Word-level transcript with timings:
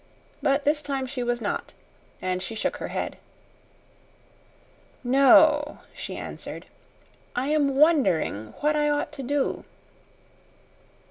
But 0.41 0.65
this 0.65 0.81
time 0.81 1.05
she 1.05 1.21
was 1.21 1.41
not, 1.41 1.73
and 2.23 2.41
she 2.41 2.55
shook 2.55 2.77
her 2.77 2.87
head. 2.87 3.19
"No," 5.03 5.81
she 5.93 6.15
answered. 6.17 6.65
"I 7.35 7.49
am 7.49 7.75
wondering 7.75 8.55
what 8.61 8.75
I 8.75 8.89
ought 8.89 9.11
to 9.11 9.21
do." 9.21 9.63